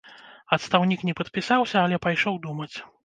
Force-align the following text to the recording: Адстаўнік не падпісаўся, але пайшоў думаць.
Адстаўнік 0.55 1.03
не 1.07 1.13
падпісаўся, 1.19 1.77
але 1.85 2.01
пайшоў 2.07 2.41
думаць. 2.47 2.73